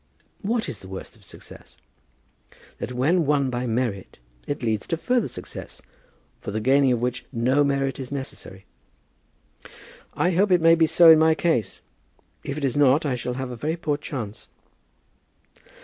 "What 0.41 0.67
is 0.67 0.79
the 0.79 0.87
worst 0.87 1.15
of 1.15 1.23
success?" 1.23 1.77
"That 2.79 2.91
when 2.91 3.23
won 3.27 3.51
by 3.51 3.67
merit 3.67 4.17
it 4.47 4.63
leads 4.63 4.87
to 4.87 4.97
further 4.97 5.27
success, 5.27 5.79
for 6.39 6.49
the 6.49 6.59
gaining 6.59 6.91
of 6.91 6.99
which 7.01 7.27
no 7.31 7.63
merit 7.63 7.99
is 7.99 8.11
necessary." 8.11 8.65
"I 10.15 10.31
hope 10.31 10.49
it 10.51 10.59
may 10.59 10.73
be 10.73 10.87
so 10.87 11.11
in 11.11 11.19
my 11.19 11.35
case. 11.35 11.81
If 12.43 12.57
it 12.57 12.65
is 12.65 12.75
not 12.75 13.05
I 13.05 13.13
shall 13.13 13.35
have 13.35 13.51
a 13.51 13.55
very 13.55 13.77
poor 13.77 13.95
chance. 13.95 14.47